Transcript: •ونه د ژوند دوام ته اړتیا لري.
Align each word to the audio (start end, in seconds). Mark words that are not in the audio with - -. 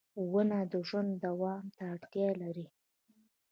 •ونه 0.31 0.59
د 0.71 0.73
ژوند 0.87 1.11
دوام 1.25 1.63
ته 1.75 1.81
اړتیا 1.93 2.29
لري. 2.41 2.67